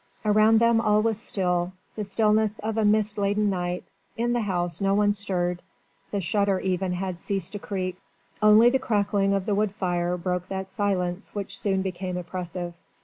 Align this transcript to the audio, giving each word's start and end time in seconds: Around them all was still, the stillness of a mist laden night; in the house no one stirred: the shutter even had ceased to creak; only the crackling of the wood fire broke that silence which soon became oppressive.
Around 0.25 0.57
them 0.59 0.81
all 0.81 1.03
was 1.03 1.21
still, 1.21 1.73
the 1.95 2.03
stillness 2.03 2.57
of 2.57 2.75
a 2.75 2.83
mist 2.83 3.19
laden 3.19 3.51
night; 3.51 3.83
in 4.17 4.33
the 4.33 4.41
house 4.41 4.81
no 4.81 4.95
one 4.95 5.13
stirred: 5.13 5.61
the 6.09 6.19
shutter 6.21 6.59
even 6.59 6.93
had 6.93 7.21
ceased 7.21 7.51
to 7.51 7.59
creak; 7.59 7.97
only 8.41 8.71
the 8.71 8.79
crackling 8.79 9.31
of 9.35 9.45
the 9.45 9.53
wood 9.53 9.75
fire 9.75 10.17
broke 10.17 10.47
that 10.47 10.65
silence 10.67 11.35
which 11.35 11.59
soon 11.59 11.83
became 11.83 12.17
oppressive. 12.17 12.73